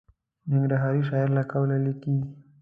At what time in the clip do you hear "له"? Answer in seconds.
1.37-1.43